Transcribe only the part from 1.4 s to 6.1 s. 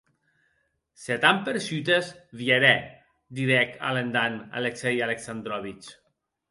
persutes, vierè, didec, alendant, Alexei Alexandrovic.